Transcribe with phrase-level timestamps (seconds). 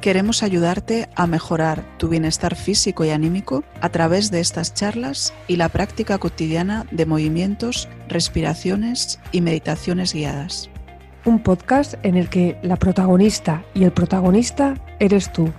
[0.00, 5.56] Queremos ayudarte a mejorar tu bienestar físico y anímico a través de estas charlas y
[5.56, 10.70] la práctica cotidiana de movimientos, respiraciones y meditaciones guiadas.
[11.26, 15.52] Un podcast en el que la protagonista y el protagonista eres tú.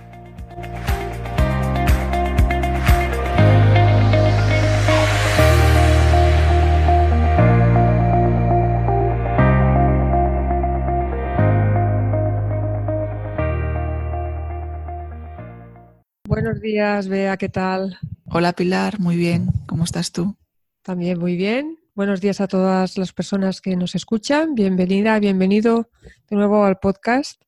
[16.62, 17.98] Días, Bea, ¿qué tal?
[18.26, 19.50] Hola Pilar, muy bien.
[19.66, 20.36] ¿Cómo estás tú?
[20.82, 21.78] También muy bien.
[21.94, 24.54] Buenos días a todas las personas que nos escuchan.
[24.54, 25.90] Bienvenida, bienvenido
[26.30, 27.42] de nuevo al podcast.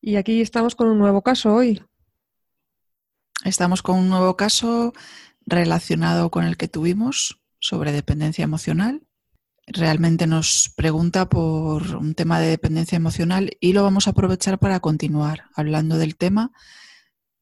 [0.00, 1.82] Y aquí estamos con un nuevo caso hoy.
[3.44, 4.94] Estamos con un nuevo caso
[5.44, 9.02] relacionado con el que tuvimos sobre dependencia emocional.
[9.66, 14.80] Realmente nos pregunta por un tema de dependencia emocional y lo vamos a aprovechar para
[14.80, 16.50] continuar hablando del tema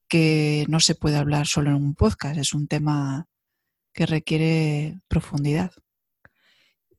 [0.07, 3.27] que no se puede hablar solo en un podcast, es un tema
[3.93, 5.71] que requiere profundidad.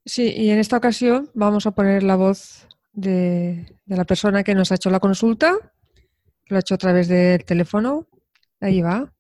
[0.05, 4.73] Sí, y en esta ocasión vamos a poner la voz de, la persona que nos
[4.73, 5.55] ha hecho la consulta,
[6.47, 8.09] lo ha hecho a través del teléfono.
[8.61, 9.15] Ahí va.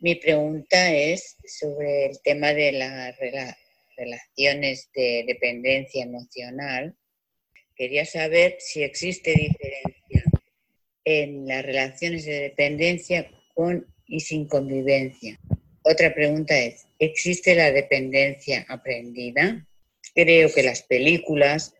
[0.00, 3.14] Mi pregunta es sobre el tema de las
[3.96, 6.96] relaciones de dependencia emocional.
[7.76, 10.27] Quería saber si existe diferencia
[11.08, 15.40] en las relaciones de dependencia con y sin convivencia.
[15.82, 19.66] Otra pregunta es, ¿existe la dependencia aprendida?
[20.14, 21.74] Creo que las películas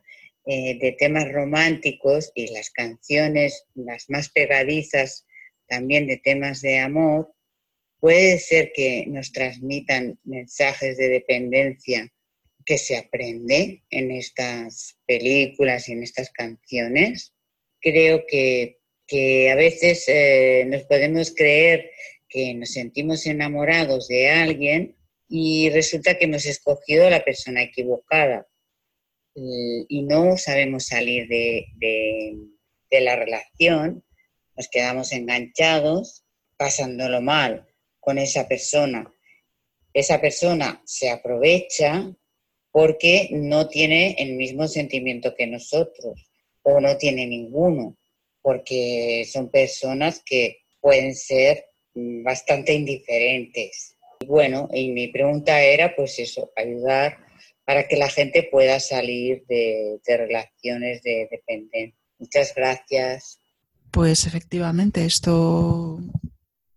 [0.47, 5.27] eh, de temas románticos y las canciones, las más pegadizas
[5.67, 7.35] también de temas de amor,
[8.01, 12.11] puede ser que nos transmitan mensajes de dependencia
[12.65, 17.35] que se aprende en estas películas y en estas canciones.
[17.81, 18.78] Creo que
[19.09, 21.91] que a veces eh, nos podemos creer
[22.29, 24.97] que nos sentimos enamorados de alguien
[25.29, 28.47] y resulta que hemos escogido la persona equivocada
[29.35, 31.65] eh, y no sabemos salir de,
[32.91, 34.05] de la relación,
[34.57, 36.25] nos quedamos enganchados,
[36.59, 37.67] pasándolo mal
[38.01, 39.11] con esa persona.
[39.95, 42.13] Esa persona se aprovecha
[42.71, 46.31] porque no tiene el mismo sentimiento que nosotros
[46.63, 47.97] o no tiene ninguno
[48.43, 53.97] porque son personas que pueden ser bastante indiferentes.
[54.21, 57.19] Y bueno, y mi pregunta era pues eso, ayudar
[57.65, 61.99] para que la gente pueda salir de, relaciones de dependencia.
[62.19, 63.41] Muchas gracias.
[63.91, 66.01] Pues efectivamente, esto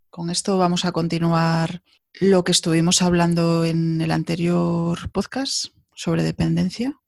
[0.09, 1.81] con esto vamos a continuar
[2.19, 7.00] lo que estuvimos hablando en el anterior podcast sobre dependencia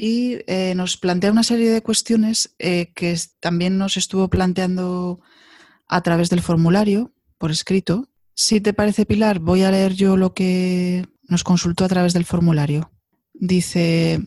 [0.00, 5.20] y eh, nos plantea una serie de cuestiones eh, que también nos estuvo planteando
[5.88, 8.08] a través del formulario por escrito.
[8.34, 12.24] Si te parece, Pilar, voy a leer yo lo que nos consultó a través del
[12.24, 12.90] formulario.
[13.34, 14.22] Dice,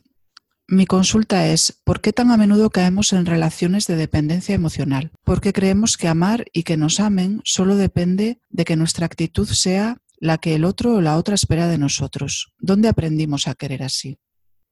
[0.67, 5.11] mi consulta es, ¿por qué tan a menudo caemos en relaciones de dependencia emocional?
[5.23, 9.97] Porque creemos que amar y que nos amen solo depende de que nuestra actitud sea
[10.19, 12.53] la que el otro o la otra espera de nosotros.
[12.59, 14.19] ¿Dónde aprendimos a querer así?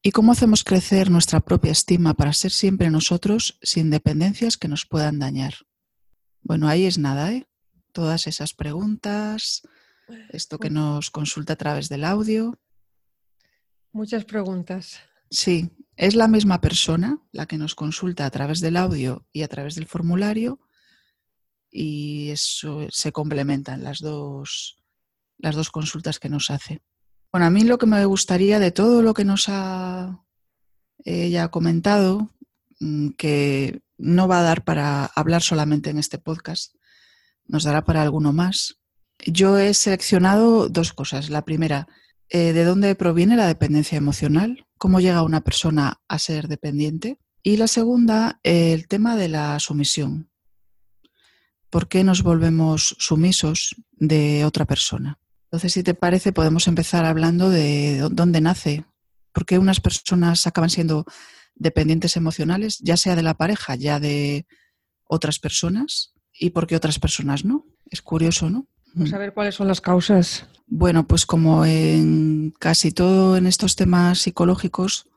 [0.04, 4.88] ¿Y cómo hacemos crecer nuestra propia estima para ser siempre nosotros sin dependencias que nos
[4.88, 5.54] puedan dañar?
[6.42, 7.48] Bueno, ahí es nada, ¿eh?
[7.92, 9.62] Todas esas preguntas,
[10.30, 12.60] esto que nos consulta a través del audio.
[13.92, 15.00] Muchas preguntas.
[15.30, 19.48] Sí, es la misma persona la que nos consulta a través del audio y a
[19.48, 20.60] través del formulario
[21.70, 24.78] y eso se complementan las dos,
[25.38, 26.82] las dos consultas que nos hace.
[27.32, 30.26] Bueno, a mí lo que me gustaría de todo lo que nos ha
[31.06, 32.30] ella comentado,
[32.80, 36.76] mm, que no va a dar para hablar solamente en este podcast,
[37.48, 38.80] nos dará para alguno más.
[39.26, 41.30] Yo he seleccionado dos cosas.
[41.30, 41.88] La primera,
[42.30, 44.66] eh, ¿de dónde proviene la dependencia emocional?
[44.78, 47.20] ¿Cómo llega una persona a ser dependiente?
[47.44, 50.30] Y la segunda, el tema de la sumisión.
[51.70, 55.21] ¿Por qué nos volvemos sumisos de otra persona?
[55.52, 58.86] Entonces, si te parece, podemos empezar hablando de dónde nace,
[59.34, 61.04] por qué unas personas acaban siendo
[61.56, 64.46] dependientes emocionales, ya sea de la pareja, ya de
[65.04, 67.66] otras personas, y por qué otras personas no.
[67.90, 68.66] Es curioso, ¿no?
[68.94, 70.46] Vamos a ver cuáles son las causas.
[70.68, 75.10] Bueno, pues como en casi todo en estos temas psicológicos,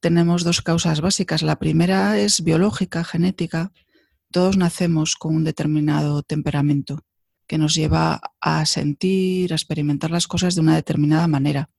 [0.00, 1.40] tenemos dos causas básicas.
[1.40, 3.72] La primera es biológica, genética.
[4.30, 7.00] Todos nacemos con un determinado temperamento
[7.46, 11.70] que nos lleva a sentir, a experimentar las cosas de una determinada manera.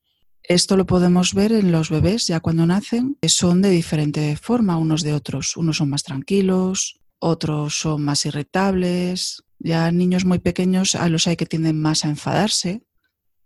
[0.44, 4.78] Esto lo podemos ver en los bebés ya cuando nacen, que son de diferente forma
[4.78, 5.58] unos de otros.
[5.58, 9.44] Unos son más tranquilos, otros son más irritables.
[9.58, 12.84] Ya niños muy pequeños a los hay que tienden más a enfadarse,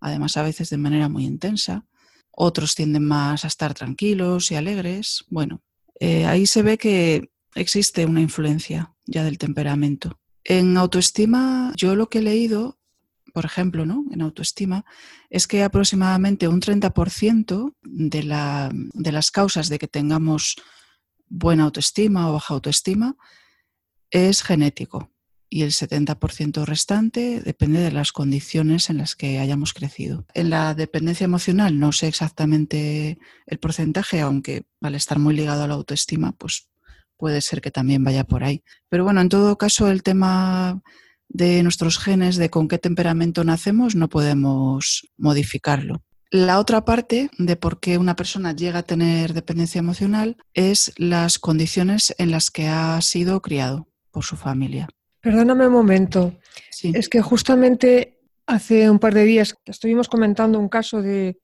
[0.01, 1.85] además a veces de manera muy intensa.
[2.31, 5.23] Otros tienden más a estar tranquilos y alegres.
[5.29, 5.61] Bueno,
[5.99, 10.19] eh, ahí se ve que existe una influencia ya del temperamento.
[10.43, 12.79] En autoestima, yo lo que he leído
[13.31, 14.05] por ejemplo, ¿no?
[14.11, 14.85] en autoestima,
[15.29, 20.55] es que aproximadamente un 30% de, la, de las causas de que tengamos
[21.27, 23.15] buena autoestima o baja autoestima
[24.09, 25.11] es genético
[25.51, 30.25] y el 70% restante depende de las condiciones en las que hayamos crecido.
[30.35, 35.67] En la dependencia emocional no sé exactamente el porcentaje, aunque al estar muy ligado a
[35.67, 36.68] la autoestima, pues
[37.19, 38.63] puede ser que también vaya por ahí.
[38.87, 40.81] Pero bueno, en todo caso, el tema
[41.27, 46.01] de nuestros genes, de con qué temperamento nacemos, no podemos modificarlo.
[46.31, 51.39] La otra parte de por qué una persona llega a tener dependencia emocional es las
[51.39, 54.87] condiciones en las que ha sido criado por su familia.
[55.21, 56.37] Perdóname un momento.
[56.81, 61.37] Es que justamente hace un par de días estuvimos comentando un caso de,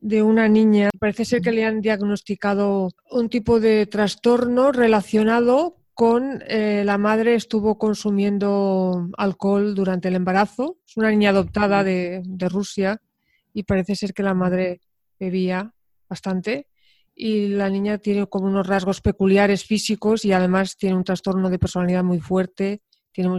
[0.00, 0.90] de una niña.
[0.98, 7.34] Parece ser que le han diagnosticado un tipo de trastorno relacionado con eh, la madre
[7.34, 10.78] estuvo consumiendo alcohol durante el embarazo.
[10.86, 13.02] Es una niña adoptada de, Rusia
[13.52, 14.80] y parece ser que la madre
[15.18, 15.74] bebía
[16.08, 16.68] bastante
[17.14, 21.58] y la niña tiene como unos rasgos peculiares físicos y además tiene un trastorno de
[21.58, 22.80] personalidad muy fuerte.
[23.12, 23.38] Tiene,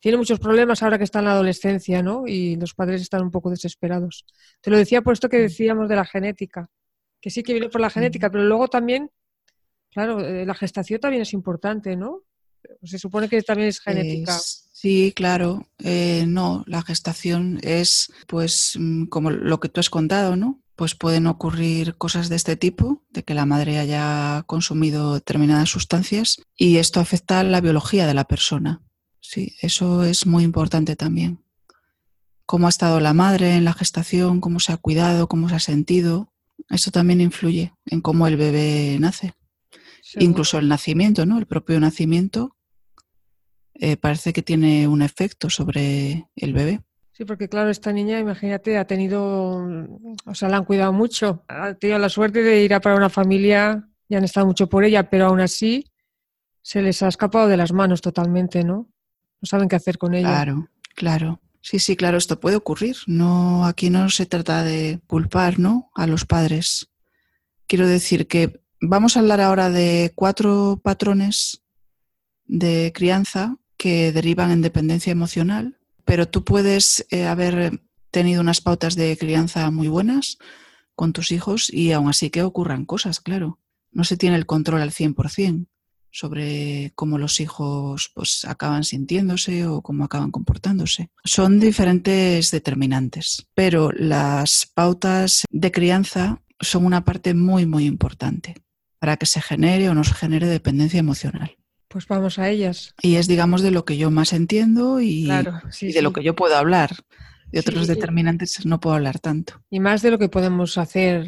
[0.00, 2.26] tiene muchos problemas ahora que está en la adolescencia, ¿no?
[2.26, 4.24] Y los padres están un poco desesperados.
[4.60, 6.68] Te lo decía por esto que decíamos de la genética,
[7.20, 9.10] que sí que viene por la genética, pero luego también
[9.90, 12.22] Claro, eh, la gestación también es importante, ¿no?
[12.82, 14.38] Se supone que también es genética.
[14.38, 15.68] sí, claro.
[15.78, 20.60] Eh, no, la gestación es, pues, mm, como lo que tú has contado, ¿no?
[20.76, 26.36] Pues pueden ocurrir cosas de este tipo, de que la madre haya consumido determinadas sustancias
[26.56, 28.82] y esto afecta a la biología de la persona.
[29.20, 31.42] Sí, eso es muy importante también.
[32.46, 35.60] Cómo ha estado la madre en la gestación, cómo se ha cuidado, cómo se ha
[35.60, 36.32] sentido,
[36.70, 39.34] eso también influye en cómo el bebé nace.
[40.18, 41.38] Incluso el nacimiento, ¿no?
[41.38, 42.56] El propio nacimiento
[43.74, 46.80] eh, parece que tiene un efecto sobre el bebé.
[47.12, 49.66] Sí, porque claro, esta niña, imagínate, ha tenido,
[50.24, 53.10] o sea, la han cuidado mucho, ha tenido la suerte de ir a para una
[53.10, 55.84] familia y han estado mucho por ella, pero aún así
[56.62, 58.88] se les ha escapado de las manos totalmente, ¿no?
[59.40, 60.28] No saben qué hacer con ella.
[60.28, 61.40] Claro, claro.
[61.60, 62.96] Sí, sí, claro, esto puede ocurrir.
[63.06, 65.90] No, aquí no se trata de culpar, ¿no?
[65.94, 66.88] A los padres.
[67.66, 71.62] Quiero decir que Vamos a hablar ahora de cuatro patrones
[72.46, 77.80] de crianza que derivan en dependencia emocional, pero tú puedes eh, haber
[78.12, 80.38] tenido unas pautas de crianza muy buenas
[80.94, 83.58] con tus hijos y aún así que ocurran cosas, claro.
[83.90, 85.66] No se tiene el control al 100%
[86.10, 91.10] sobre cómo los hijos pues, acaban sintiéndose o cómo acaban comportándose.
[91.24, 98.54] Son diferentes determinantes, pero las pautas de crianza son una parte muy, muy importante
[98.98, 101.56] para que se genere o no se genere dependencia emocional.
[101.88, 102.94] Pues vamos a ellas.
[103.00, 106.56] Y es, digamos, de lo que yo más entiendo y, de lo que yo puedo
[106.56, 106.96] hablar.
[107.50, 109.62] De otros determinantes no puedo hablar tanto.
[109.70, 111.26] Y más de lo que podemos hacer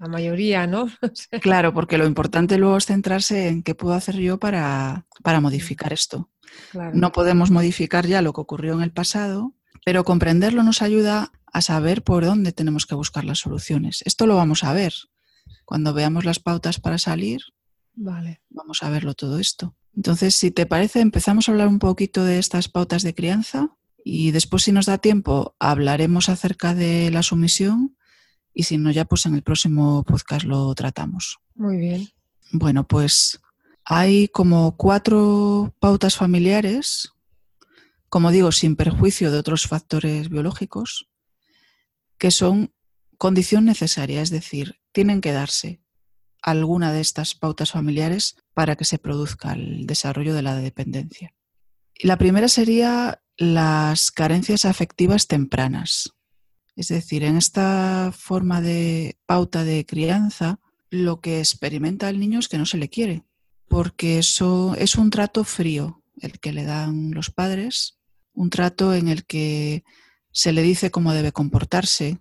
[0.00, 0.88] la mayoría, ¿no?
[1.42, 5.92] claro, porque lo importante luego es centrarse en qué puedo hacer yo para, para modificar
[5.92, 6.30] esto.
[6.94, 9.54] No podemos modificar ya lo que ocurrió en el pasado,
[9.84, 14.02] pero comprenderlo nos ayuda a saber por dónde tenemos que buscar las soluciones.
[14.04, 14.94] Esto lo vamos a ver.
[15.64, 17.40] Cuando veamos las pautas para salir,
[17.94, 18.40] vale.
[18.48, 19.76] vamos a verlo todo esto.
[19.94, 24.30] Entonces, si te parece, empezamos a hablar un poquito de estas pautas de crianza y
[24.30, 27.96] después, si nos da tiempo, hablaremos acerca de la sumisión
[28.60, 31.38] y si no, ya pues en el próximo podcast lo tratamos.
[31.54, 32.08] Muy bien.
[32.52, 33.40] Bueno, pues
[33.86, 37.10] hay como cuatro pautas familiares,
[38.10, 41.08] como digo, sin perjuicio de otros factores biológicos,
[42.18, 42.74] que son
[43.16, 45.80] condición necesaria, es decir, tienen que darse
[46.42, 51.32] alguna de estas pautas familiares para que se produzca el desarrollo de la dependencia.
[51.98, 56.14] La primera sería las carencias afectivas tempranas.
[56.76, 60.60] Es decir, en esta forma de pauta de crianza,
[60.90, 63.24] lo que experimenta el niño es que no se le quiere,
[63.68, 67.98] porque eso es un trato frío el que le dan los padres,
[68.34, 69.84] un trato en el que
[70.32, 72.18] se le dice cómo debe comportarse,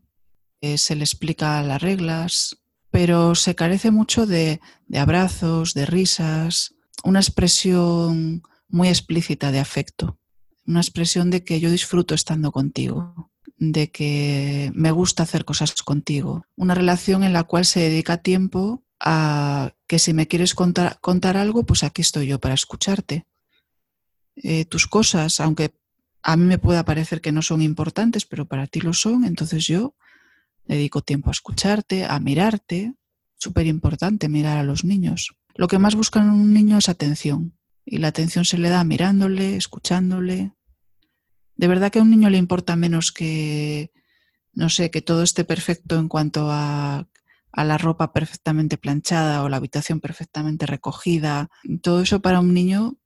[0.62, 2.58] eh, se le explica las reglas,
[2.91, 10.20] pero se carece mucho de, de abrazos, de risas, una expresión muy explícita de afecto,
[10.65, 13.28] una expresión de que yo disfruto estando contigo,
[13.60, 18.84] de que me gusta hacer cosas contigo, una relación en la cual se dedica tiempo
[19.00, 23.25] a que si me quieres contar, contar algo, pues aquí estoy yo para escucharte.
[24.36, 25.74] Eh, tus cosas, aunque
[26.24, 29.68] a mí me pueda parecer que no son importantes, pero para ti lo son, entonces
[29.68, 29.96] yo
[30.66, 32.94] dedico tiempo a escucharte, a mirarte.
[33.38, 35.34] Súper importante mirar a los niños.
[35.56, 37.58] Lo que más buscan en un niño es atención.
[37.86, 40.54] Y la atención se le da mirándole, escuchándole.
[41.60, 43.92] De verdad que a un niño le importa menos que,
[44.54, 47.06] no sé, que todo esté perfecto en cuanto a,
[47.54, 51.50] la ropa perfectamente planchada o la habitación perfectamente recogida.
[51.82, 52.98] Todo eso para un niño,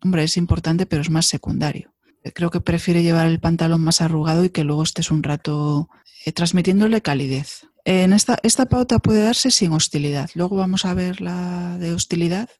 [0.00, 1.96] hombre, es importante, pero es más secundario
[2.32, 5.88] creo que prefiere llevar el pantalón más arrugado y que luego estés un rato
[6.24, 7.68] eh, transmitiéndole calidez.
[7.84, 10.28] En esta, pauta puede darse sin hostilidad.
[10.34, 12.50] Luego vamos a ver la de hostilidad,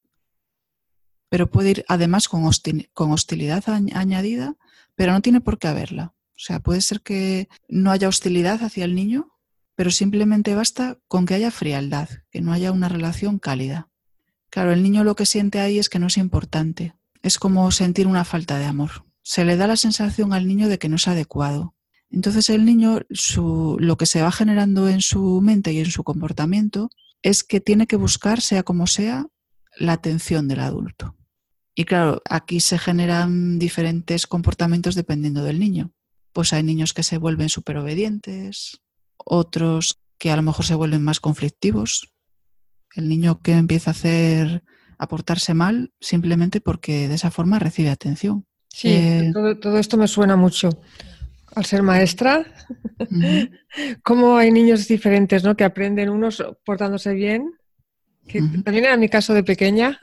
[1.28, 4.54] pero puede ir además con hostilidad añadida,
[4.96, 6.14] pero no tiene por qué haberla.
[6.30, 9.32] O sea, puede ser que no haya hostilidad hacia el niño,
[9.76, 13.88] pero simplemente basta con que haya frialdad, que no haya una relación cálida.
[14.50, 16.94] Claro, el niño lo que siente ahí es que no es importante.
[17.22, 20.78] Es como sentir una falta de amor se le da la sensación al niño de
[20.78, 21.74] que no es adecuado.
[22.10, 23.00] Entonces el niño,
[23.36, 26.90] lo que se va generando en su mente y en su comportamiento
[27.22, 29.26] es que tiene que buscar, sea como sea,
[29.76, 31.15] la atención del adulto.
[31.78, 35.92] Y claro, aquí se generan diferentes comportamientos dependiendo del niño.
[36.32, 38.80] Pues hay niños que se vuelven súper obedientes,
[39.18, 42.14] otros que a lo mejor se vuelven más conflictivos.
[42.94, 44.64] El niño que empieza a hacer,
[44.96, 48.46] a portarse mal simplemente porque de esa forma recibe atención.
[48.68, 49.30] Sí, eh,
[49.60, 50.70] todo, esto me suena mucho.
[51.54, 52.46] Al ser maestra,
[54.02, 55.54] cómo hay niños diferentes, ¿no?
[55.54, 57.52] Que aprenden unos portándose bien,
[58.26, 60.00] que también era mi caso de pequeña,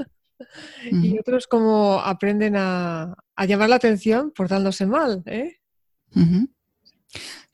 [0.92, 3.16] y otros como aprenden a,
[3.48, 5.60] llamar la atención portándose mal, ¿eh?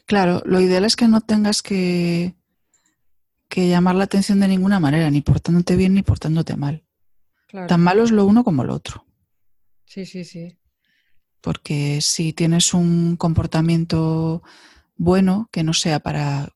[0.06, 2.36] Claro, lo ideal es que no tengas que,
[3.48, 6.84] que llamar la atención de ninguna manera, ni portándote bien ni portándote mal.
[7.68, 9.06] Tan malo es lo uno como lo otro.
[9.86, 10.58] Sí, sí, sí.
[11.42, 14.44] Porque si tienes un comportamiento
[14.96, 16.50] bueno, que no sea para,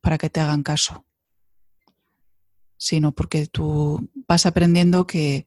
[0.00, 1.04] para que te hagan caso,
[2.82, 5.46] sino porque tú vas aprendiendo que,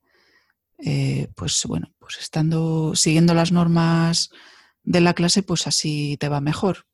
[0.77, 4.29] eh, pues bueno, pues estando, siguiendo las normas
[4.83, 6.87] de la clase, pues así te va mejor,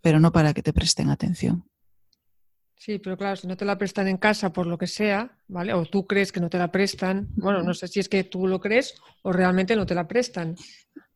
[0.00, 1.68] pero no para que te presten atención.
[2.76, 5.72] Sí, pero claro, si no te la prestan en casa por lo que sea, ¿vale?
[5.72, 8.46] O tú crees que no te la prestan, bueno, no sé si es que tú
[8.46, 10.54] lo crees o realmente no te la prestan.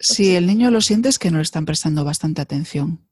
[0.01, 3.07] Si el niño lo siente es que no le están prestando bastante atención.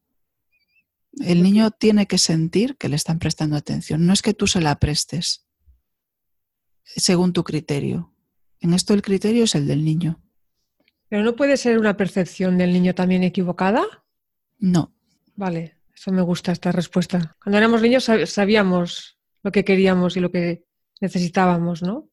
[1.21, 4.05] El niño tiene que sentir que le están prestando atención.
[4.05, 5.45] No es que tú se la prestes
[6.83, 8.13] según tu criterio.
[8.59, 10.21] En esto el criterio es el del niño.
[11.09, 13.83] ¿Pero no puede ser una percepción del niño también equivocada?
[14.59, 14.93] No.
[15.35, 15.77] Vale.
[15.93, 17.35] Eso me gusta esta respuesta.
[17.43, 20.65] Cuando éramos niños sabíamos lo que queríamos y lo que
[20.99, 22.09] necesitábamos, ¿no?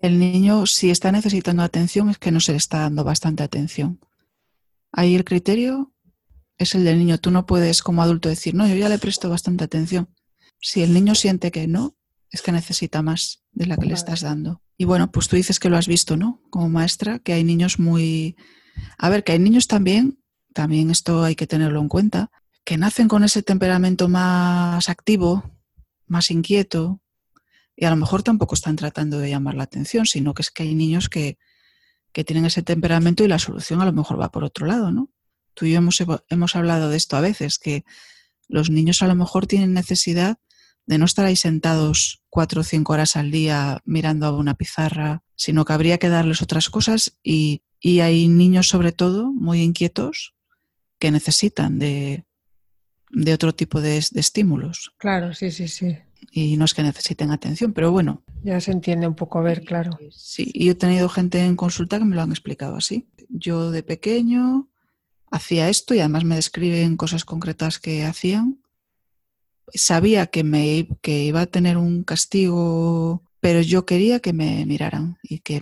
[0.00, 4.00] El niño, si está necesitando atención, es que no se le está dando bastante atención.
[4.92, 5.92] Ahí el criterio
[6.56, 7.18] es el del niño.
[7.18, 10.08] Tú no puedes como adulto decir, no, yo ya le presto bastante atención.
[10.60, 11.97] Si el niño siente que no,
[12.30, 14.62] es que necesita más de la que le estás dando.
[14.76, 16.42] Y bueno, pues tú dices que lo has visto, ¿no?
[16.50, 18.36] Como maestra, que hay niños muy...
[18.96, 20.22] A ver, que hay niños también,
[20.54, 22.30] también esto hay que tenerlo en cuenta,
[22.64, 25.58] que nacen con ese temperamento más activo,
[26.06, 27.00] más inquieto,
[27.74, 30.64] y a lo mejor tampoco están tratando de llamar la atención, sino que es que
[30.64, 31.38] hay niños que,
[32.26, 35.08] tienen ese temperamento y la solución a lo mejor va por otro lado, ¿no?
[35.54, 37.84] Tú y yo hemos, hemos hablado de esto a veces, que
[38.48, 40.38] los niños a lo mejor tienen necesidad
[40.88, 45.22] de no estar ahí sentados cuatro o cinco horas al día mirando a una pizarra,
[45.36, 50.34] sino que habría que darles otras cosas y, y hay niños sobre todo muy inquietos
[50.98, 52.24] que necesitan de,
[53.10, 54.94] de otro tipo de, estímulos.
[54.96, 55.98] Claro, sí, sí, sí.
[56.32, 58.22] Y no es que necesiten atención, pero bueno.
[58.42, 59.90] Ya se entiende un poco a ver, claro.
[60.10, 63.06] Sí, y he tenido gente en consulta que me lo han explicado así.
[63.28, 64.70] Yo de pequeño
[65.30, 68.62] hacía esto y además me describen cosas concretas que hacían.
[69.74, 75.18] Sabía que, me, que iba a tener un castigo, pero yo quería que me miraran
[75.22, 75.60] y que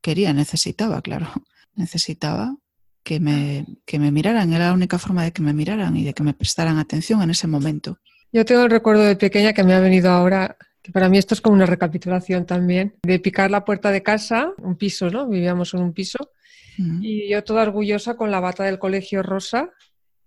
[0.00, 1.28] quería, necesitaba, claro,
[1.74, 2.56] necesitaba
[3.02, 6.14] que me, que me miraran, era la única forma de que me miraran y de
[6.14, 7.98] que me prestaran atención en ese momento.
[8.32, 11.34] Yo tengo el recuerdo de pequeña que me ha venido ahora, que para mí esto
[11.34, 15.28] es como una recapitulación también, de picar la puerta de casa, un piso, ¿no?
[15.28, 16.30] Vivíamos en un piso,
[16.78, 19.70] y yo toda orgullosa con la bata del colegio rosa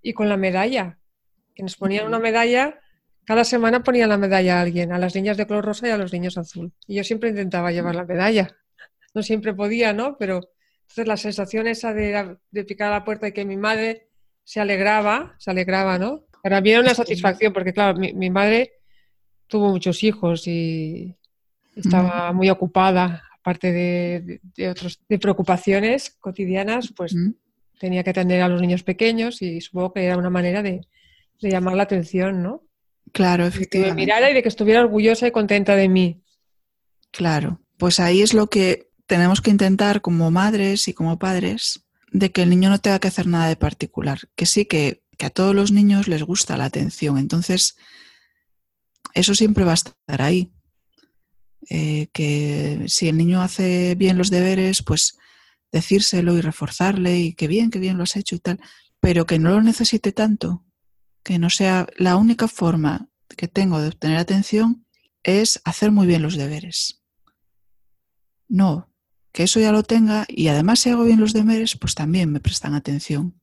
[0.02, 1.00] y con la medalla,
[1.56, 2.80] que nos ponían una medalla
[3.26, 5.98] cada semana ponía la medalla a alguien, a las niñas de color rosa y a
[5.98, 6.72] los niños azul.
[6.88, 8.56] Y yo siempre intentaba llevar la medalla.
[9.14, 10.18] No siempre podía, ¿no?
[10.18, 10.42] Pero
[10.82, 14.08] entonces la sensación esa de, picar a la puerta y que mi madre
[14.44, 16.26] se alegraba, se alegraba, ¿no?
[16.44, 18.74] Para mí era una satisfacción porque, claro, mi, madre
[19.48, 21.16] tuvo muchos hijos y
[21.76, 27.16] estaba muy ocupada, aparte de, otros, de preocupaciones cotidianas, pues
[27.80, 30.82] tenía que atender a los niños pequeños y supongo que era una manera de,
[31.40, 32.64] llamar la atención, ¿no?
[33.12, 33.78] Claro, efectivamente.
[33.78, 36.22] De que me mirara y de que estuviera orgullosa y contenta de mí.
[37.12, 42.32] Claro, pues ahí es lo que tenemos que intentar como madres y como padres, de
[42.32, 45.56] que el niño no tenga que hacer nada de particular, que sí que, a todos
[45.56, 47.78] los niños les gusta la atención, entonces
[49.14, 50.52] eso siempre va a estar ahí.
[51.70, 55.18] Eh, que si el niño hace bien los deberes, pues
[55.72, 58.60] decírselo y reforzarle y que bien, que bien lo has hecho y tal,
[59.00, 60.65] pero que no lo necesite tanto,
[61.26, 64.86] que no sea la única forma que tengo de obtener atención
[65.24, 67.02] es hacer muy bien los deberes.
[68.48, 68.94] No,
[69.32, 72.40] que eso ya lo tenga y además si hago bien los deberes, pues también me
[72.40, 73.42] prestan atención.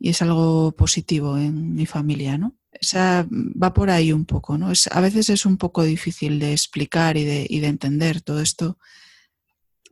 [0.00, 2.56] Y es algo positivo en mi familia, ¿no?
[2.72, 4.72] Esa va por ahí un poco, ¿no?
[4.72, 8.40] Es, a veces es un poco difícil de explicar y de, y de entender todo
[8.40, 8.78] esto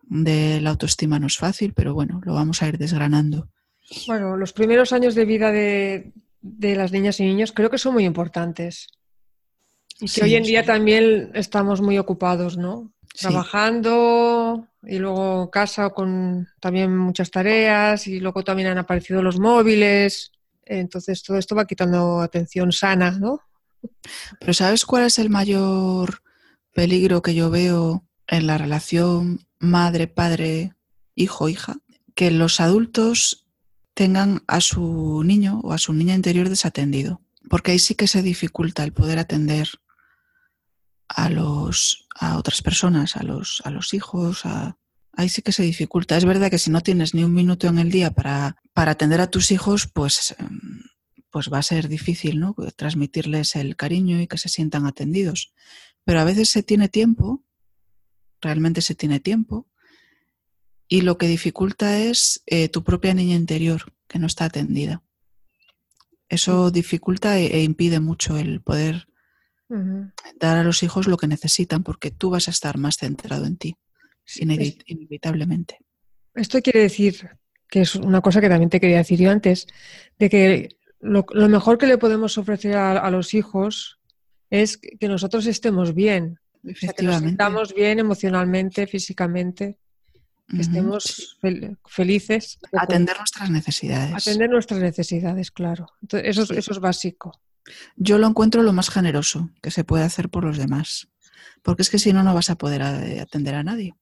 [0.03, 3.49] de la autoestima no es fácil, pero bueno, lo vamos a ir desgranando.
[4.09, 6.13] Bueno, los primeros años de vida de,
[6.45, 8.89] las niñas y niños creo que son muy importantes.
[10.01, 12.93] Y que hoy en día también estamos muy ocupados, ¿no?
[13.19, 20.33] Trabajando y luego casa con también muchas tareas y luego también han aparecido los móviles.
[20.65, 23.41] Entonces todo esto va quitando atención sana, ¿no?
[24.41, 26.23] Pero ¿sabes cuál es el mayor
[26.73, 30.75] peligro que yo veo en la relación madre, padre,
[31.15, 31.77] hijo, hija,
[32.15, 33.44] que los adultos
[33.95, 38.23] tengan a su niño o a su niña interior desatendido, porque ahí sí que se
[38.23, 39.69] dificulta el poder atender
[41.09, 44.43] a los a otras personas, a los a los hijos,
[45.13, 46.17] ahí sí que se dificulta.
[46.17, 49.21] Es verdad que si no tienes ni un minuto en el día para, para atender
[49.21, 50.83] a tus hijos, pues em,
[51.31, 52.55] pues va a ser difícil, ¿no?
[52.77, 55.53] Transmitirles el cariño y que se sientan atendidos.
[56.05, 57.45] Pero a veces se tiene tiempo
[58.45, 59.67] realmente se tiene tiempo.
[60.89, 65.03] Y lo que dificulta es eh, tu propia niña interior, que no está atendida.
[66.29, 69.07] Eso dificulta e, e impide mucho el poder
[70.39, 73.57] dar a los hijos lo que necesitan, porque tú vas a estar más centrado en
[73.57, 73.77] ti,
[74.37, 75.79] inevitablemente.
[76.35, 77.31] Esto quiere decir,
[77.69, 79.67] que es una cosa que también te quería decir yo antes,
[80.19, 80.69] de que
[81.01, 84.01] lo, mejor que le podemos ofrecer a, los hijos
[84.51, 87.37] es que nosotros estemos bien, Efectivamente.
[87.37, 89.79] que nos bien emocionalmente, físicamente,
[90.49, 91.39] que estemos
[91.87, 92.59] felices.
[92.73, 94.15] Atender nuestras necesidades.
[94.15, 95.87] Atender nuestras necesidades, claro.
[96.11, 97.41] eso, eso es básico.
[97.97, 101.09] Yo lo encuentro lo más generoso que se puede hacer por los demás,
[101.63, 103.95] porque es que si no, no vas a poder eh, atender a nadie.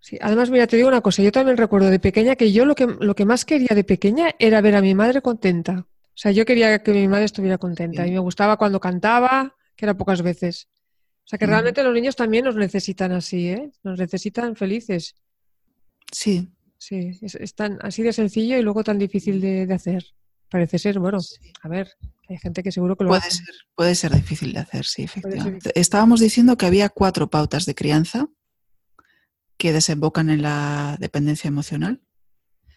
[0.00, 2.74] Sí, además, mira, te digo una cosa, yo también recuerdo de pequeña que yo lo
[2.74, 5.86] que, lo que más quería de pequeña era ver a mi madre contenta.
[6.18, 9.84] O sea, yo quería que mi madre estuviera contenta y me gustaba cuando cantaba, que
[9.84, 10.68] era pocas veces.
[11.24, 13.70] O sea que realmente los niños también nos necesitan así, ¿eh?
[13.82, 15.14] Nos necesitan felices.
[16.12, 16.50] Sí.
[16.78, 20.04] Sí, es, tan así de sencillo y luego tan difícil de, hacer.
[20.48, 21.18] Parece ser, bueno,
[21.60, 21.90] a ver,
[22.28, 23.44] hay gente que seguro que lo puede hace.
[23.44, 25.72] Ser, puede ser difícil de hacer, sí, efectivamente.
[25.74, 28.28] Estábamos diciendo que había cuatro pautas de crianza
[29.58, 32.00] que desembocan en la dependencia emocional,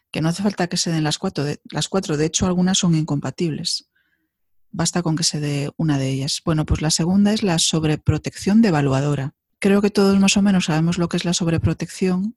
[0.09, 2.95] que no hace falta que se den las cuatro, las cuatro, de hecho algunas son
[2.95, 3.89] incompatibles.
[4.71, 6.41] Basta con que se dé una de ellas.
[6.43, 9.35] Bueno, pues la segunda es la sobreprotección devaluadora.
[9.59, 12.35] Creo que todos más o menos sabemos lo que es la sobreprotección,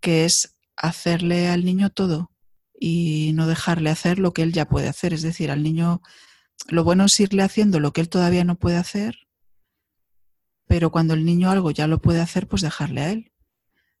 [0.00, 2.30] que es hacerle al niño todo
[2.78, 5.12] y no dejarle hacer lo que él ya puede hacer.
[5.12, 6.00] Es decir, al niño
[6.68, 9.28] lo bueno es irle haciendo lo que él todavía no puede hacer,
[10.66, 13.32] pero cuando el niño algo ya lo puede hacer, pues dejarle a él.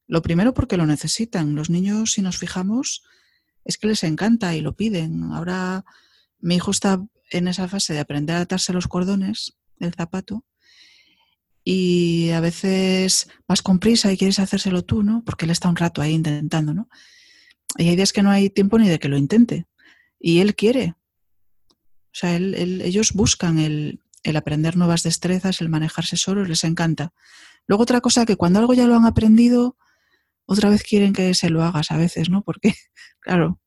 [0.06, 1.54] Lo primero porque lo necesitan.
[1.54, 3.02] Los niños, si nos fijamos,
[3.64, 5.24] es que les encanta y lo piden.
[5.32, 5.84] Ahora
[6.38, 10.44] mi hijo está en esa fase de aprender a atarse los cordones del zapato
[11.72, 15.22] y a veces vas con prisa y quieres hacérselo tú, ¿no?
[15.24, 16.88] Porque él está un rato ahí intentando, ¿no?
[17.78, 19.68] Y hay días que no hay tiempo ni de que lo intente.
[20.18, 20.96] Y él quiere.
[21.68, 27.12] O sea, ellos buscan el, el, aprender nuevas destrezas, el manejarse solos, les encanta.
[27.68, 29.76] Luego otra cosa que cuando algo ya lo han aprendido,
[30.46, 32.42] otra vez quieren que se lo hagas a veces, ¿no?
[32.42, 32.74] Porque,
[33.20, 33.60] claro,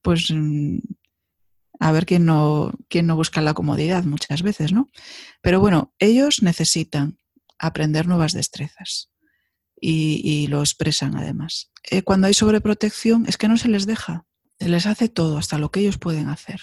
[0.00, 0.78] pues mm,
[1.80, 4.88] a ver quién no, quién no busca la comodidad muchas veces, ¿no?
[5.42, 7.18] Pero bueno, ellos necesitan
[7.62, 9.10] aprender nuevas destrezas
[9.80, 11.70] y, lo expresan además.
[11.90, 14.26] Eh, cuando hay sobreprotección es que no se les deja,
[14.58, 16.60] se les hace todo, hasta lo que ellos pueden hacer.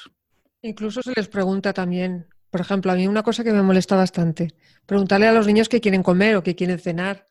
[0.61, 4.55] Incluso se les pregunta también Por ejemplo, a mí una cosa que me molesta bastante,
[4.85, 7.27] preguntarle a los niños qué quieren comer o qué quieren cenar.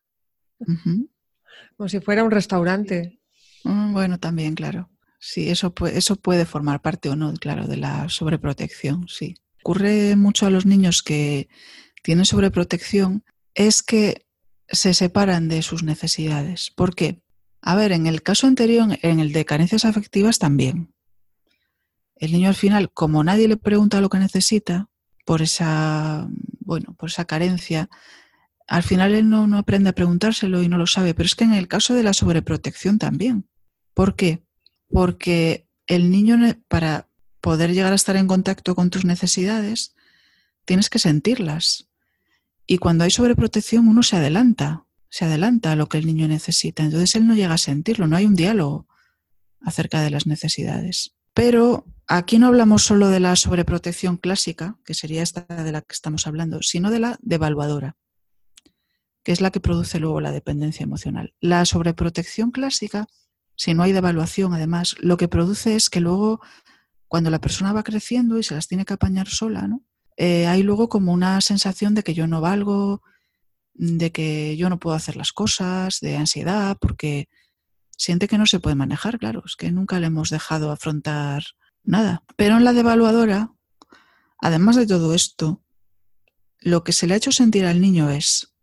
[1.77, 3.21] Como si fuera un restaurante.
[3.65, 4.91] Mm, bueno, también, claro.
[5.19, 9.35] Sí, eso puede, eso puede formar parte o no, claro, de la sobreprotección, sí.
[9.63, 11.49] Ocurre mucho a los niños que
[12.03, 13.25] tienen sobreprotección,
[13.59, 14.25] es que
[14.68, 16.71] se separan de sus necesidades.
[16.77, 17.21] ¿Por qué?
[17.61, 20.94] A ver, en el caso anterior, en el de carencias afectivas también.
[22.14, 24.88] El niño al final, como nadie le pregunta lo que necesita,
[25.27, 26.29] por esa,
[26.61, 27.90] bueno, por esa carencia,
[28.68, 31.12] al final él no, no aprende a preguntárselo y no lo sabe.
[31.14, 33.49] Pero es que en el caso de la sobreprotección también.
[33.92, 34.44] ¿Por qué?
[34.88, 37.09] Porque el niño, para
[37.40, 39.97] poder llegar a estar en contacto con tus necesidades,
[40.64, 41.88] tienes que sentirlas.
[42.69, 46.85] Y cuando hay sobreprotección, uno se adelanta, se adelanta a lo que el niño necesita.
[46.85, 48.87] Entonces él no llega a sentirlo, no hay un diálogo
[49.61, 51.17] acerca de las necesidades.
[51.35, 55.95] Pero aquí no hablamos solo de la sobreprotección clásica, que sería esta de la que
[55.95, 57.97] estamos hablando, sino de la devaluadora,
[59.25, 61.35] que es la que produce luego la dependencia emocional.
[61.41, 63.09] La sobreprotección clásica
[63.59, 66.41] si no hay devaluación, además, lo que produce es que luego,
[67.09, 69.83] cuando la persona va creciendo y se las tiene que apañar sola, ¿no?
[70.21, 73.03] Eh, hay luego como una sensación de que yo no valgo,
[73.75, 77.29] de que yo no puedo hacer las cosas, de ansiedad, porque
[77.97, 81.45] siente que no se puede manejar, claro, es que nunca le hemos dejado afrontar
[81.85, 82.25] nada.
[82.37, 83.53] Pero en la devaluadora,
[84.41, 85.63] además de todo esto,
[86.59, 88.57] lo que se le ha hecho sentir al niño es,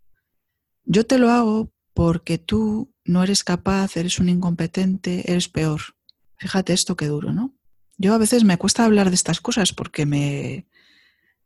[0.83, 5.81] yo te lo hago porque tú no eres capaz, eres un incompetente, eres peor.
[6.37, 7.55] Fíjate esto qué duro, ¿no?
[7.97, 10.67] Yo a veces me cuesta hablar de estas cosas porque me,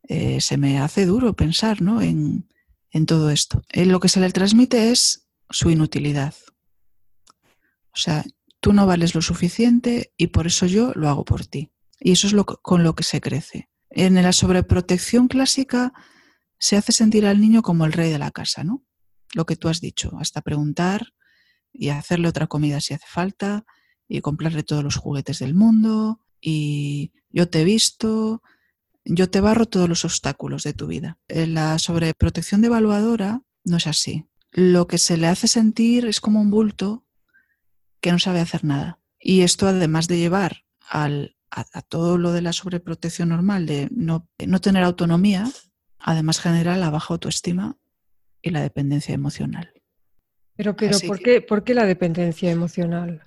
[0.10, 2.02] eh, se me hace duro pensar ¿no?
[2.02, 2.50] en,
[2.90, 3.64] en todo esto.
[3.70, 6.34] Eh, lo que se le transmite es su inutilidad.
[7.94, 8.26] O sea,
[8.60, 11.72] tú no vales lo suficiente y por eso yo lo hago por ti.
[12.00, 13.70] Y eso es lo, con lo que se crece.
[13.92, 15.94] En la sobreprotección clásica
[16.58, 18.84] se hace sentir al niño como el rey de la casa, ¿no?
[19.36, 21.14] Lo que tú has dicho, hasta preguntar
[21.72, 23.64] y hacerle otra comida si hace falta
[24.08, 28.42] y comprarle todos los juguetes del mundo y yo te he visto,
[29.06, 31.18] yo te barro todos los obstáculos de tu vida.
[31.28, 34.26] La sobreprotección devaluadora no es así.
[34.52, 37.06] Lo que se le hace sentir es como un bulto
[38.02, 39.00] que no sabe hacer nada.
[39.20, 44.28] Y esto además de llevar al, a, todo lo de la sobreprotección normal, de no,
[44.46, 45.50] no tener autonomía,
[46.00, 47.78] además genera la baja autoestima
[48.42, 49.74] y la dependencia emocional.
[50.56, 53.24] Pero, pero ¿por, qué, ¿por qué la dependencia emocional?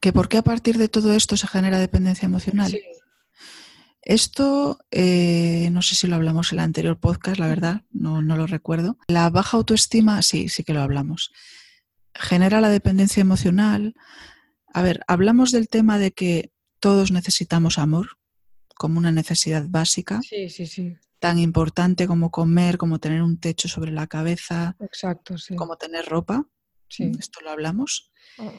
[0.00, 2.76] ¿Que ¿Por qué a partir de todo esto se genera dependencia emocional?
[4.04, 8.36] Esto, eh, no sé si lo hablamos en el anterior podcast, la verdad, no, no
[8.36, 8.98] lo recuerdo.
[9.08, 11.32] La baja autoestima, sí, sí que lo hablamos.
[12.14, 13.94] Genera la dependencia emocional.
[14.72, 18.18] A ver, hablamos del tema de que todos necesitamos amor
[18.76, 20.20] como una necesidad básica.
[20.22, 25.36] Sí, sí, sí tan importante como comer, como tener un techo sobre la cabeza, Exacto,
[25.56, 26.46] como tener ropa.
[26.98, 28.12] Esto lo hablamos.
[28.36, 28.52] Oh.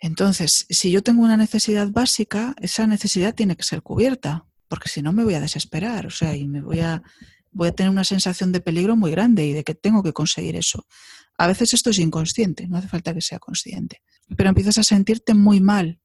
[0.00, 5.02] Entonces, si yo tengo una necesidad básica, esa necesidad tiene que ser cubierta, porque si
[5.02, 7.02] no me voy a desesperar, o sea, y me voy a,
[7.50, 10.56] voy a tener una sensación de peligro muy grande y de que tengo que conseguir
[10.56, 10.86] eso.
[11.36, 14.02] A veces esto es inconsciente, no hace falta que sea consciente,
[14.36, 16.00] pero empiezas a sentirte muy mal.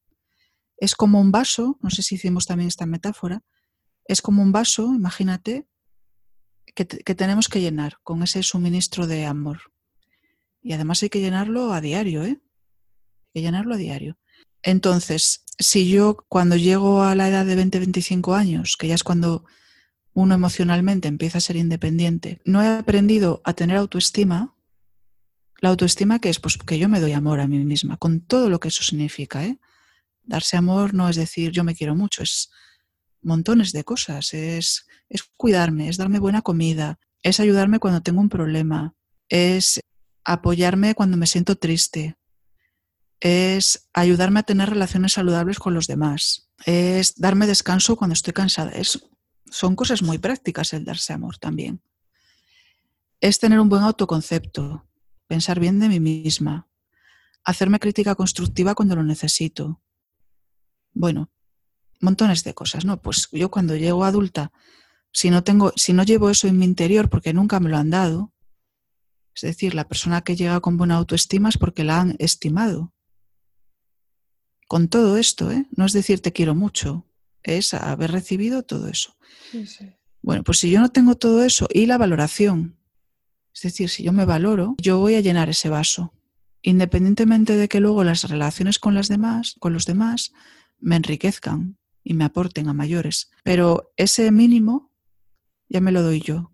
[0.78, 3.44] Es como un vaso, no sé si hicimos también esta metáfora,
[4.06, 5.68] es como un vaso, imagínate,
[6.74, 9.72] que, tenemos que llenar con ese suministro de amor.
[10.62, 12.42] Y además hay que llenarlo a diario, ¿eh?
[13.36, 14.18] Que llenarlo a diario.
[14.64, 19.44] Entonces, si yo cuando llego a la edad de 20-25 años, que ya es cuando
[20.14, 24.56] uno emocionalmente empieza a ser independiente, no he aprendido a tener autoestima,
[25.60, 28.50] la autoestima que es pues que yo me doy amor a mí misma, con todo
[28.50, 29.60] lo que eso significa, ¿eh?
[30.24, 32.50] Darse amor no es decir yo me quiero mucho, es
[33.22, 34.34] montones de cosas.
[34.34, 38.96] Es, es cuidarme, es darme buena comida, es ayudarme cuando tengo un problema,
[39.28, 39.82] es
[40.24, 42.16] apoyarme cuando me siento triste,
[43.20, 48.72] es ayudarme a tener relaciones saludables con los demás, es darme descanso cuando estoy cansada.
[48.72, 49.08] Es,
[49.46, 51.82] son cosas muy prácticas el darse amor también.
[53.22, 54.88] Es tener un buen autoconcepto,
[55.28, 56.68] pensar bien de mí misma,
[57.44, 59.82] hacerme crítica constructiva cuando lo necesito.
[60.94, 61.30] Bueno,
[62.02, 63.02] montones de cosas, ¿no?
[63.02, 64.52] Pues yo cuando llego adulta,
[65.12, 67.90] si no tengo, si no llevo eso en mi interior porque nunca me lo han
[67.90, 68.34] dado,
[69.34, 72.94] es decir, la persona que llega con buena autoestima es porque la han estimado.
[74.68, 75.68] Con todo esto, ¿eh?
[75.76, 77.06] no es decir te quiero mucho,
[77.44, 79.16] es haber recibido todo eso.
[80.22, 82.78] Bueno, pues si yo no tengo todo eso y la valoración,
[83.54, 86.14] es decir, si yo me valoro, yo voy a llenar ese vaso,
[86.62, 90.34] independientemente de que luego las relaciones con las demás, con los demás,
[90.80, 93.30] me enriquezcan y me aporten a mayores.
[93.44, 94.92] Pero ese mínimo
[95.70, 96.52] ya me lo doy yo.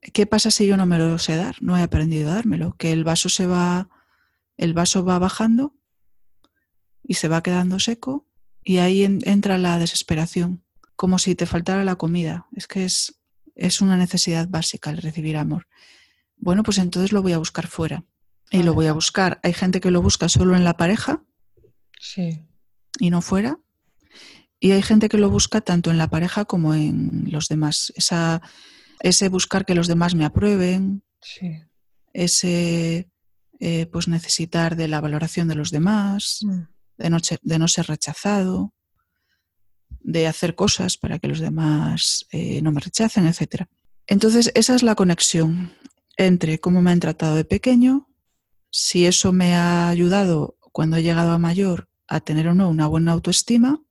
[0.00, 1.56] ¿Qué pasa si yo no me lo sé dar?
[1.60, 2.74] No he aprendido a dármelo.
[2.76, 3.88] Que el vaso se va,
[4.56, 5.74] el vaso va bajando
[7.02, 8.26] y se va quedando seco
[8.64, 10.64] y ahí entra la desesperación,
[10.96, 12.46] como si te faltara la comida.
[12.54, 13.20] Es que es,
[13.54, 15.66] es una necesidad básica el recibir amor.
[16.36, 18.04] Bueno, pues entonces lo voy a buscar fuera.
[18.50, 19.40] Y lo voy a buscar.
[19.42, 21.24] Hay gente que lo busca solo en la pareja.
[21.98, 22.44] Sí.
[22.98, 23.58] Y no fuera.
[24.60, 27.92] Y hay gente que lo busca tanto en la pareja como en los demás.
[27.96, 28.42] Esa,
[29.00, 31.02] ese buscar que los demás me aprueben.
[31.20, 31.62] Sí.
[32.12, 33.10] Ese
[33.58, 36.40] eh, pues necesitar de la valoración de los demás.
[36.42, 36.62] Mm.
[37.02, 38.72] De, no, ser rechazado.
[40.00, 43.66] De hacer cosas para que los demás eh, no me rechacen, etc.
[44.06, 45.72] Entonces, esa es la conexión
[46.16, 48.08] entre cómo me han tratado de pequeño,
[48.70, 52.86] si eso me ha ayudado cuando he llegado a mayor a tener o no una
[52.86, 53.82] buena autoestima,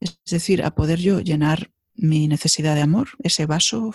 [0.00, 3.94] es decir, a poder yo llenar mi necesidad de amor, ese vaso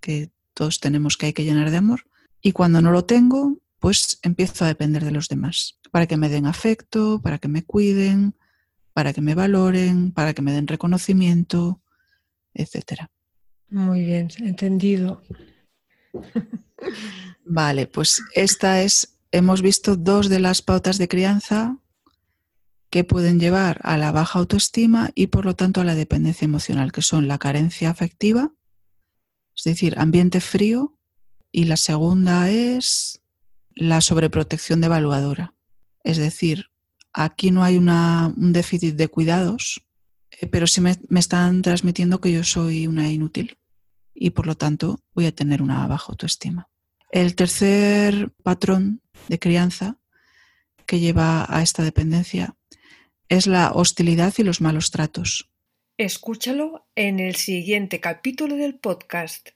[0.00, 2.04] que todos tenemos que hay que llenar de amor,
[2.40, 6.28] y cuando no lo tengo, pues empiezo a depender de los demás, para que me
[6.28, 8.36] den afecto, para que me cuiden,
[8.92, 11.82] para que me valoren, para que me den reconocimiento,
[12.54, 13.08] etc.
[13.70, 15.20] Muy bien, entendido.
[17.44, 21.76] Vale, pues esta es, hemos visto dos de las pautas de crianza
[22.88, 26.92] que pueden llevar a la baja autoestima y por lo tanto a la dependencia emocional,
[26.92, 28.52] que son la carencia afectiva,
[29.56, 30.96] es decir, ambiente frío,
[31.50, 33.21] y la segunda es
[33.74, 35.54] la sobreprotección devaluadora.
[36.04, 36.70] Es decir,
[37.12, 39.84] aquí no hay un déficit de cuidados,
[40.30, 43.58] eh, pero sí me están transmitiendo que yo soy una inútil
[44.14, 46.68] y por lo tanto voy a tener una baja autoestima.
[47.10, 49.98] El tercer patrón de crianza
[50.86, 52.56] que lleva a esta dependencia
[53.28, 55.50] es la hostilidad y los malos tratos.
[55.98, 59.50] Escúchalo en el siguiente capítulo del podcast.